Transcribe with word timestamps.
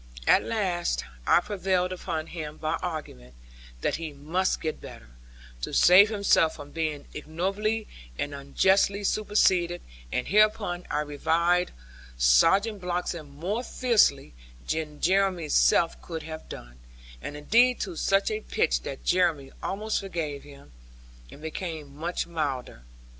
At 0.25 0.43
last 0.43 1.05
I 1.27 1.41
prevailed 1.41 1.91
upon 1.93 2.25
him 2.25 2.57
by 2.57 2.73
argument, 2.81 3.35
that 3.81 3.97
he 3.97 4.11
must 4.13 4.59
get 4.59 4.81
better, 4.81 5.09
to 5.61 5.75
save 5.75 6.09
himself 6.09 6.55
from 6.55 6.71
being 6.71 7.05
ignobly 7.13 7.85
and 8.17 8.33
unjustly 8.33 9.03
superseded; 9.03 9.79
and 10.11 10.27
hereupon 10.27 10.87
I 10.89 11.01
reviled 11.01 11.69
Sergeant 12.17 12.81
Bloxham 12.81 13.29
more 13.29 13.63
fiercely 13.63 14.33
than 14.67 15.01
Jeremy's 15.01 15.53
self 15.53 16.01
could 16.01 16.23
have 16.23 16.49
done, 16.49 16.79
and 17.21 17.37
indeed 17.37 17.79
to 17.81 17.95
such 17.95 18.31
a 18.31 18.41
pitch 18.41 18.81
that 18.81 19.05
Jeremy 19.05 19.51
almost 19.61 19.99
forgave 19.99 20.41
him, 20.41 20.71
and 21.29 21.43
became 21.43 21.95
much 21.95 22.25
milder. 22.25 22.81